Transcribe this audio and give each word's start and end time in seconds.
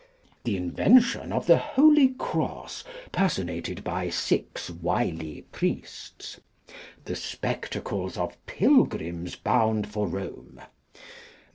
The 0.45 0.57
Invention 0.57 1.31
of 1.31 1.45
the 1.45 1.57
Holy 1.59 2.07
Cross, 2.17 2.85
personated 3.11 3.83
by 3.83 4.09
six 4.09 4.67
wily 4.71 5.45
Priests. 5.51 6.39
The 7.05 7.15
Spectacles 7.15 8.17
of 8.17 8.35
Pilgrims 8.47 9.35
bound 9.35 9.87
for 9.87 10.07
Rome. 10.07 10.59